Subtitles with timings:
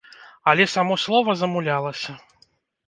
[0.53, 2.21] Але само слова замулялася.